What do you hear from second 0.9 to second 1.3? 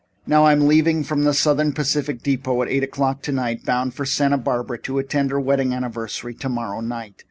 from